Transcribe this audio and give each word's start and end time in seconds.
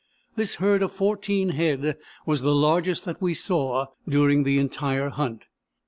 This 0.35 0.55
herd 0.55 0.81
of 0.81 0.91
fourteen 0.93 1.49
head 1.49 1.95
was 2.25 2.41
the 2.41 2.55
largest 2.55 3.05
that 3.05 3.21
we 3.21 3.35
saw 3.35 3.85
during 4.09 4.41
the 4.41 4.57
entire 4.57 5.09
hunt. 5.09 5.43